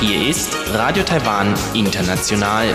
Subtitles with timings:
[0.00, 2.74] Hier ist Radio Taiwan International.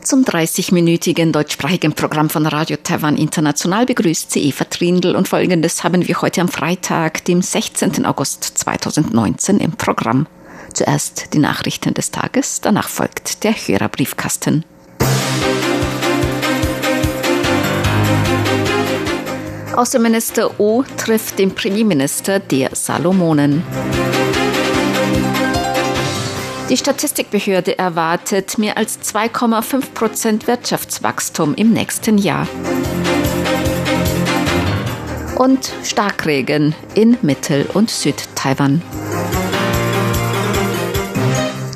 [0.00, 6.08] Zum 30-minütigen deutschsprachigen Programm von Radio Taiwan International begrüßt sie Eva Trindl und folgendes haben
[6.08, 8.06] wir heute am Freitag, dem 16.
[8.06, 10.26] August 2019 im Programm.
[10.72, 14.64] Zuerst die Nachrichten des Tages, danach folgt der Hörerbriefkasten.
[19.76, 23.62] Außenminister O trifft den Premierminister der Salomonen.
[26.70, 32.46] Die Statistikbehörde erwartet mehr als 2,5 Prozent Wirtschaftswachstum im nächsten Jahr.
[35.36, 38.80] Und Starkregen in Mittel- und Südtaiwan.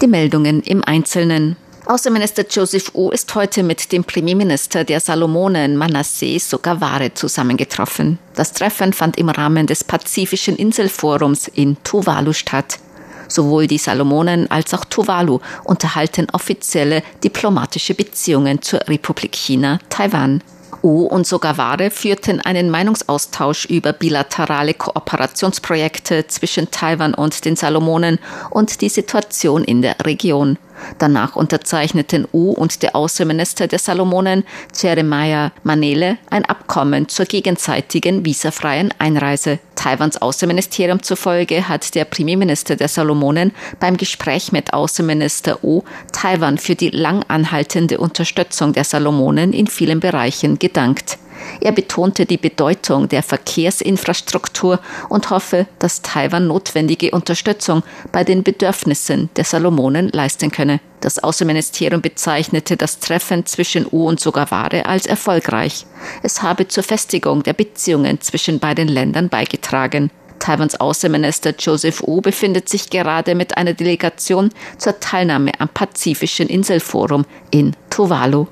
[0.00, 1.56] Die Meldungen im Einzelnen.
[1.86, 8.18] Außenminister Joseph U ist heute mit dem Premierminister der Salomonen Manasseh Sogavare zusammengetroffen.
[8.34, 12.80] Das Treffen fand im Rahmen des Pazifischen Inselforums in Tuvalu statt.
[13.28, 20.42] Sowohl die Salomonen als auch Tuvalu unterhalten offizielle diplomatische Beziehungen zur Republik China, Taiwan.
[20.82, 28.18] U und Sogavare führten einen Meinungsaustausch über bilaterale Kooperationsprojekte zwischen Taiwan und den Salomonen
[28.50, 30.58] und die Situation in der Region.
[30.98, 38.92] Danach unterzeichneten U und der Außenminister der Salomonen, Jeremiah Manele, ein Abkommen zur gegenseitigen visafreien
[38.98, 39.58] Einreise.
[39.86, 46.74] Taiwans Außenministerium zufolge hat der Premierminister der Salomonen beim Gespräch mit Außenminister U Taiwan für
[46.74, 51.18] die lang anhaltende Unterstützung der Salomonen in vielen Bereichen gedankt.
[51.60, 59.30] Er betonte die Bedeutung der Verkehrsinfrastruktur und hoffe, dass Taiwan notwendige Unterstützung bei den Bedürfnissen
[59.36, 60.80] der Salomonen leisten könne.
[61.00, 65.86] Das Außenministerium bezeichnete das Treffen zwischen U und Sogaware als erfolgreich.
[66.22, 70.10] Es habe zur Festigung der Beziehungen zwischen beiden Ländern beigetragen.
[70.38, 77.24] Taiwans Außenminister Joseph Wu befindet sich gerade mit einer Delegation zur Teilnahme am Pazifischen Inselforum
[77.50, 78.46] in Tuvalu.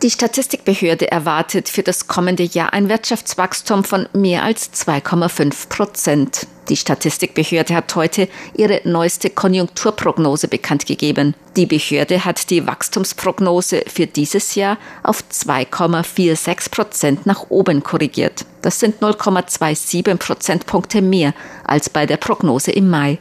[0.00, 6.46] Die Statistikbehörde erwartet für das kommende Jahr ein Wirtschaftswachstum von mehr als 2,5 Prozent.
[6.68, 11.34] Die Statistikbehörde hat heute ihre neueste Konjunkturprognose bekannt gegeben.
[11.56, 18.44] Die Behörde hat die Wachstumsprognose für dieses Jahr auf 2,46 Prozent nach oben korrigiert.
[18.62, 23.18] Das sind 0,27 Prozentpunkte mehr als bei der Prognose im Mai.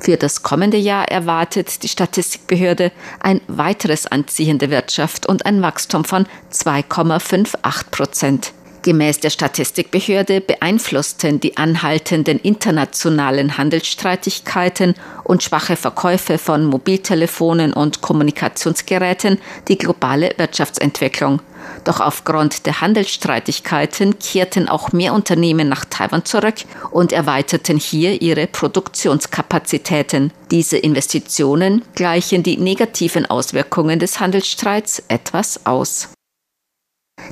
[0.00, 6.04] Für das kommende Jahr erwartet die Statistikbehörde ein weiteres Anziehen der Wirtschaft und ein Wachstum
[6.04, 8.52] von 2,58 Prozent.
[8.88, 14.94] Gemäß der Statistikbehörde beeinflussten die anhaltenden internationalen Handelsstreitigkeiten
[15.24, 21.42] und schwache Verkäufe von Mobiltelefonen und Kommunikationsgeräten die globale Wirtschaftsentwicklung.
[21.84, 28.46] Doch aufgrund der Handelsstreitigkeiten kehrten auch mehr Unternehmen nach Taiwan zurück und erweiterten hier ihre
[28.46, 30.32] Produktionskapazitäten.
[30.50, 36.08] Diese Investitionen gleichen die negativen Auswirkungen des Handelsstreits etwas aus.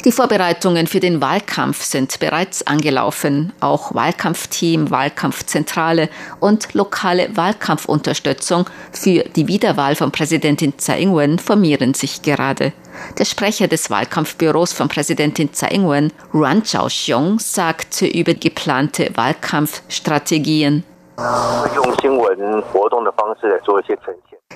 [0.04, 3.52] Die Vorbereitungen für den Wahlkampf sind bereits angelaufen.
[3.60, 6.08] Auch Wahlkampfteam, Wahlkampfzentrale
[6.38, 12.72] und lokale Wahlkampfunterstützung für die Wiederwahl von Präsidentin Tsai Ing-wen formieren sich gerade.
[13.18, 20.84] Der Sprecher des Wahlkampfbüros von Präsidentin Tsai Ing-wen, Ruan Zhaoxiong, sagte über geplante Wahlkampfstrategien.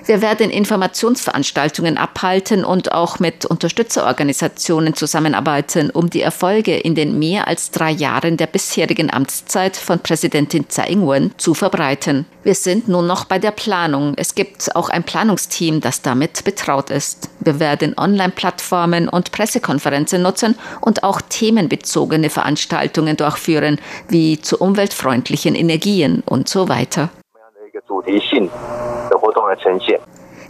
[0.05, 7.47] Wir werden Informationsveranstaltungen abhalten und auch mit Unterstützerorganisationen zusammenarbeiten, um die Erfolge in den mehr
[7.47, 12.25] als drei Jahren der bisherigen Amtszeit von Präsidentin Tsai Ing-wen zu verbreiten.
[12.43, 14.13] Wir sind nun noch bei der Planung.
[14.17, 17.29] Es gibt auch ein Planungsteam, das damit betraut ist.
[17.39, 26.23] Wir werden Online-Plattformen und Pressekonferenzen nutzen und auch themenbezogene Veranstaltungen durchführen, wie zu umweltfreundlichen Energien
[26.25, 27.09] und so weiter.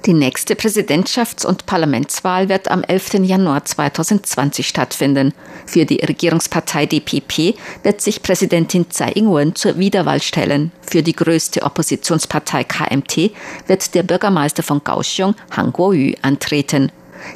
[0.06, 3.24] Die nächste Präsidentschafts- und Parlamentswahl wird am 11.
[3.24, 5.32] Januar 2020 stattfinden.
[5.68, 10.72] Für die Regierungspartei DPP wird sich Präsidentin Tsai Ing-wen zur Wiederwahl stellen.
[10.82, 13.32] Für die größte Oppositionspartei KMT
[13.68, 16.92] wird der Bürgermeister von Kaohsiung, Han Kuo-yu, antreten.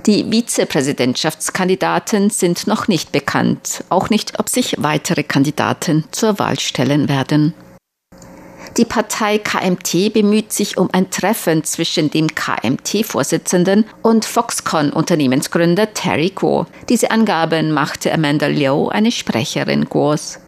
[0.07, 7.09] Die Vizepräsidentschaftskandidaten sind noch nicht bekannt, auch nicht, ob sich weitere Kandidaten zur Wahl stellen
[7.09, 7.53] werden.
[8.77, 16.65] Die Partei KMT bemüht sich um ein Treffen zwischen dem KMT-Vorsitzenden und Foxconn-Unternehmensgründer Terry Guo.
[16.89, 20.41] Diese Angaben machte Amanda Liu, eine Sprecherin Guos.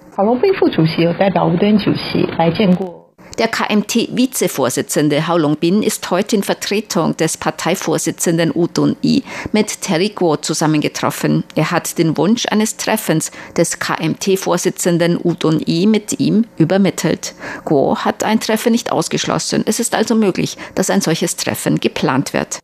[3.38, 10.38] Der KMT-Vizevorsitzende Hao Long-bin ist heute in Vertretung des Parteivorsitzenden U Dun-i mit Terry Guo
[10.38, 11.44] zusammengetroffen.
[11.54, 17.36] Er hat den Wunsch eines Treffens des KMT-Vorsitzenden U Dun-i mit ihm übermittelt.
[17.64, 19.64] Guo hat ein Treffen nicht ausgeschlossen.
[19.68, 22.58] Es ist also möglich, dass ein solches Treffen geplant wird.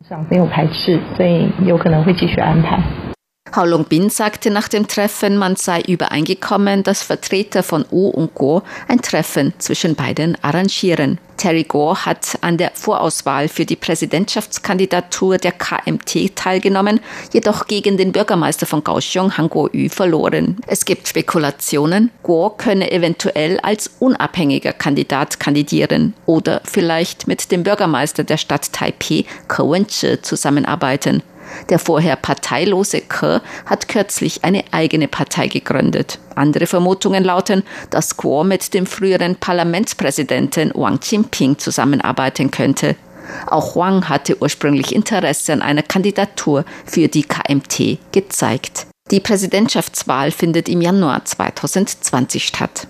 [3.56, 8.64] Hao Long-bin sagte nach dem Treffen, man sei übereingekommen, dass Vertreter von U und Go
[8.88, 11.20] ein Treffen zwischen beiden arrangieren.
[11.38, 17.00] Terry Go hat an der Vorauswahl für die Präsidentschaftskandidatur der KMT teilgenommen,
[17.32, 20.58] jedoch gegen den Bürgermeister von Kaohsiung, Han Kuo-yu, verloren.
[20.66, 28.24] Es gibt Spekulationen, Go könne eventuell als unabhängiger Kandidat kandidieren oder vielleicht mit dem Bürgermeister
[28.24, 31.22] der Stadt Taipei, Ke Wen-che, zusammenarbeiten.
[31.70, 36.20] Der vorher parteilose Ke hat kürzlich eine eigene Partei gegründet.
[36.36, 42.96] Andere Vermutungen lauten, dass Kuo mit dem früheren Parlamentspräsidenten Wang Jinping zusammenarbeiten könnte.
[43.48, 48.88] Auch Wang hatte ursprünglich Interesse an einer Kandidatur für die KMT gezeigt.
[49.12, 52.88] Die Präsidentschaftswahl findet im Januar 2020 statt.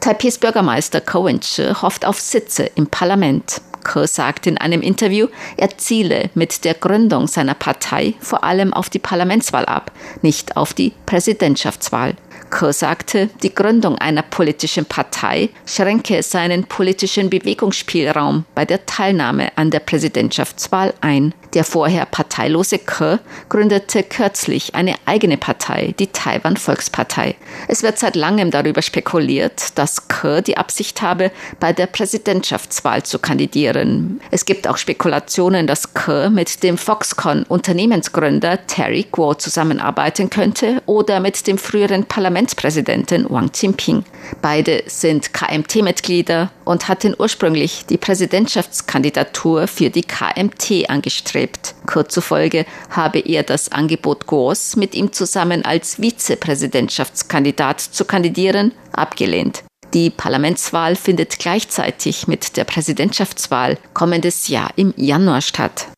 [0.00, 1.40] Taipehs Bürgermeister Cohen
[1.82, 3.60] hofft auf Sitze im Parlament.
[3.86, 8.90] Ke sagte in einem Interview, er ziele mit der Gründung seiner Partei vor allem auf
[8.90, 9.92] die Parlamentswahl ab,
[10.22, 12.16] nicht auf die Präsidentschaftswahl.
[12.50, 19.70] Ke sagte, die Gründung einer politischen Partei schränke seinen politischen Bewegungsspielraum bei der Teilnahme an
[19.70, 21.34] der Präsidentschaftswahl ein.
[21.54, 27.36] Der vorher parteilose Ke gründete kürzlich eine eigene Partei, die Taiwan Volkspartei.
[27.68, 33.18] Es wird seit langem darüber spekuliert, dass Ke die Absicht habe, bei der Präsidentschaftswahl zu
[33.18, 34.20] kandidieren.
[34.30, 41.20] Es gibt auch Spekulationen, dass Ke mit dem Foxconn Unternehmensgründer Terry Guo zusammenarbeiten könnte oder
[41.20, 44.04] mit dem früheren Parlamentspräsidenten Wang Jinping.
[44.42, 51.74] Beide sind KMT-Mitglieder und hatten ursprünglich die Präsidentschaftskandidatur für die KMT angestrebt.
[51.86, 59.64] Kurz zufolge habe er das Angebot Goos, mit ihm zusammen als Vizepräsidentschaftskandidat zu kandidieren, abgelehnt.
[59.94, 65.88] Die Parlamentswahl findet gleichzeitig mit der Präsidentschaftswahl kommendes Jahr im Januar statt.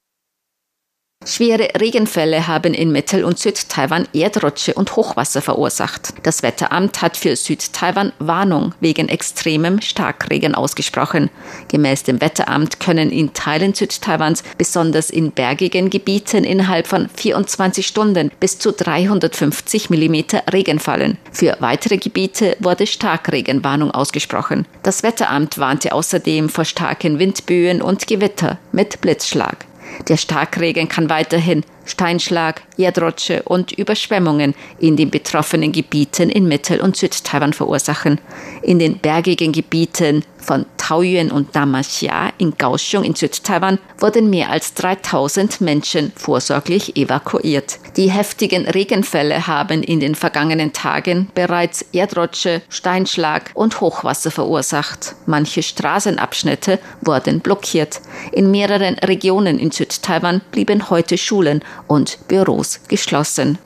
[1.28, 6.14] Schwere Regenfälle haben in Mittel- und Südtaiwan Erdrutsche und Hochwasser verursacht.
[6.22, 11.28] Das Wetteramt hat für Südtaiwan Warnung wegen extremem Starkregen ausgesprochen.
[11.68, 18.30] Gemäß dem Wetteramt können in Teilen Südtaiwans, besonders in bergigen Gebieten, innerhalb von 24 Stunden
[18.40, 20.14] bis zu 350 mm
[20.50, 21.18] Regen fallen.
[21.30, 24.66] Für weitere Gebiete wurde Starkregenwarnung ausgesprochen.
[24.82, 29.66] Das Wetteramt warnte außerdem vor starken Windböen und Gewitter mit Blitzschlag.
[30.06, 36.96] Der Starkregen kann weiterhin Steinschlag, Erdrutsche und Überschwemmungen in den betroffenen Gebieten in Mittel- und
[36.96, 38.20] Südtaiwan verursachen.
[38.62, 44.72] In den bergigen Gebieten von Taoyuan und Namashia in Kaohsiung in Südtaiwan wurden mehr als
[44.74, 47.78] 3000 Menschen vorsorglich evakuiert.
[47.96, 55.16] Die heftigen Regenfälle haben in den vergangenen Tagen bereits Erdrutsche, Steinschlag und Hochwasser verursacht.
[55.26, 58.00] Manche Straßenabschnitte wurden blockiert.
[58.32, 63.58] In mehreren Regionen in Südtaiwan blieben heute Schulen und Büros geschlossen.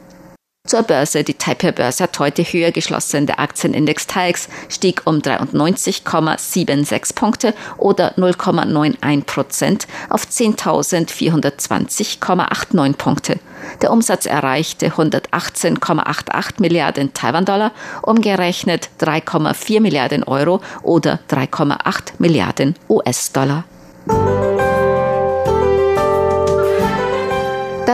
[0.65, 1.25] Zur Börse.
[1.25, 3.27] Die Taipei-Börse hat heute höher geschlossen.
[3.27, 13.41] Der Aktienindex TAIX stieg um 93,76 Punkte oder 0,91 Prozent auf 10.420,89 Punkte.
[13.81, 17.73] Der Umsatz erreichte 118,88 Milliarden Taiwan-Dollar,
[18.03, 23.65] umgerechnet 3,4 Milliarden Euro oder 3,8 Milliarden US-Dollar.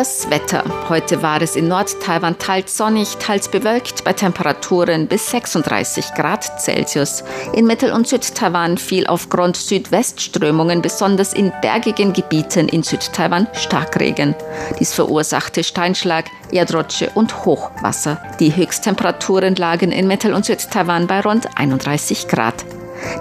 [0.09, 0.65] Das Wetter.
[0.89, 7.23] Heute war es in Nord-Taiwan teils sonnig, teils bewölkt bei Temperaturen bis 36 Grad Celsius.
[7.53, 14.35] In Mittel- und Südtaiwan fiel aufgrund Südwestströmungen besonders in bergigen Gebieten in Südtaiwan Starkregen.
[14.81, 18.19] Dies verursachte Steinschlag, Erdrutsche und Hochwasser.
[18.41, 22.65] Die Höchsttemperaturen lagen in Mittel- und Südtaiwan bei rund 31 Grad.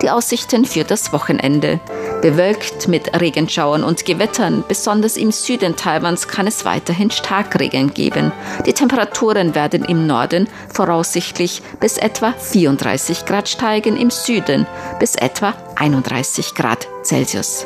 [0.02, 1.80] Die Aussichten für das Wochenende.
[2.22, 8.32] Bewölkt mit Regenschauern und Gewittern, besonders im Süden Taiwans kann es weiterhin Starkregen geben.
[8.66, 14.66] Die Temperaturen werden im Norden voraussichtlich bis etwa 34 Grad steigen, im Süden
[15.00, 17.66] bis etwa 31 Grad Celsius.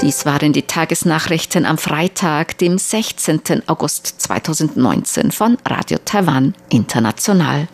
[0.00, 3.62] Dies waren die Tagesnachrichten am Freitag, dem 16.
[3.66, 7.68] August 2019 von Radio Taiwan International.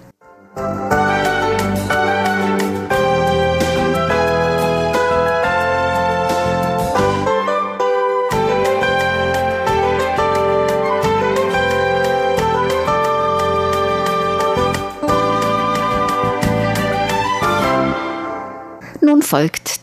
[19.28, 19.67] Folgt